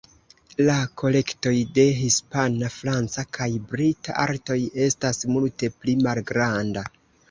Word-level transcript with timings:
La 0.69 0.77
kolektoj 1.01 1.53
de 1.75 1.85
hispana, 1.99 2.71
franca 2.79 3.27
kaj 3.41 3.49
brita 3.75 4.19
artoj 4.27 4.61
estas 4.91 5.25
multe 5.37 5.75
pli 5.81 6.01
malgranda. 6.07 6.91